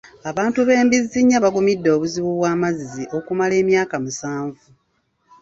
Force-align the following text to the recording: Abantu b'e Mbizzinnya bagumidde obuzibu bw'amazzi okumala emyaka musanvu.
Abantu 0.29 0.59
b'e 0.67 0.79
Mbizzinnya 0.85 1.37
bagumidde 1.45 1.89
obuzibu 1.95 2.29
bw'amazzi 2.37 3.03
okumala 3.17 3.53
emyaka 3.61 3.95
musanvu. 4.03 4.65